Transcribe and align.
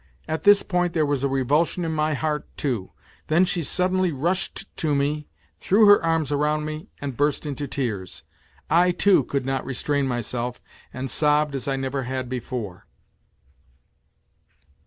At 0.35 0.45
this 0.45 0.63
point 0.63 0.93
there 0.93 1.05
was 1.05 1.23
a 1.23 1.27
revulsion 1.29 1.85
in 1.85 1.91
my 1.91 2.15
heart, 2.15 2.47
too. 2.57 2.89
Then 3.27 3.45
she 3.45 3.61
suddenly 3.61 4.11
rushed 4.11 4.65
to 4.77 4.95
me, 4.95 5.27
threw 5.59 5.85
her 5.85 6.03
arms 6.03 6.31
round 6.31 6.65
me 6.65 6.89
and 6.99 7.15
burst 7.15 7.45
into 7.45 7.67
tears. 7.67 8.23
I, 8.67 8.89
too, 8.93 9.23
could 9.23 9.45
not 9.45 9.63
restrain 9.63 10.07
myself, 10.07 10.59
and 10.91 11.07
sobbed 11.07 11.53
as 11.53 11.67
I 11.67 11.75
never 11.75 12.01
had 12.05 12.29
before. 12.29 12.87